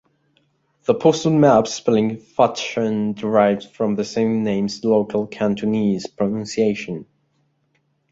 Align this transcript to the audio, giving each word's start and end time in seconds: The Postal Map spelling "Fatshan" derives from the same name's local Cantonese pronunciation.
The 0.85 0.95
Postal 0.95 1.31
Map 1.33 1.67
spelling 1.67 2.17
"Fatshan" 2.17 3.13
derives 3.13 3.67
from 3.67 3.93
the 3.93 4.03
same 4.03 4.41
name's 4.43 4.83
local 4.83 5.27
Cantonese 5.27 6.07
pronunciation. 6.07 7.05